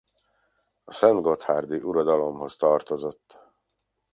[0.83, 3.39] A szentgotthárdi uradalomhoz tartozott.